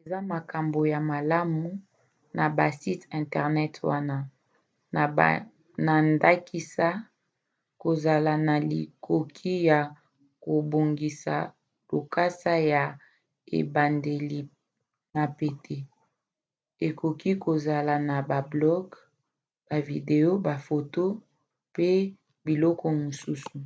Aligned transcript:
eza 0.00 0.18
na 0.22 0.26
makambo 0.34 0.80
ya 0.92 1.00
malamu 1.10 1.64
na 2.36 2.44
basite 2.56 3.06
internet 3.20 3.74
wana 3.90 4.16
na 5.86 5.94
ndakisa 6.12 6.88
kozala 7.82 8.32
na 8.46 8.54
likoki 8.70 9.54
ya 9.70 9.80
kobongisa 10.44 11.34
lokasa 11.92 12.52
ya 12.72 12.84
ebandeli 13.58 14.40
na 15.14 15.22
pete 15.38 15.76
ekoki 16.86 17.30
kozala 17.44 17.94
na 18.08 18.16
ba 18.28 18.38
blog 18.52 18.86
bavideo 19.68 20.30
bafoto 20.46 21.04
pe 21.74 21.88
biloko 22.44 22.86
mosusu 23.02 23.58